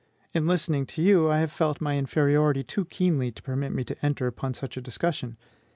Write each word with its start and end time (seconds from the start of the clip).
In 0.33 0.47
listening 0.47 0.87
to 0.87 1.01
you, 1.03 1.29
I 1.29 1.37
have 1.37 1.51
felt 1.51 1.79
my 1.79 1.95
inferiority 1.95 2.63
too 2.63 2.85
keenly 2.85 3.31
to 3.33 3.43
permit 3.43 3.71
me 3.71 3.83
to 3.83 4.03
enter 4.03 4.25
upon 4.25 4.55
such 4.55 4.75
a 4.75 4.81
discussion. 4.81 5.37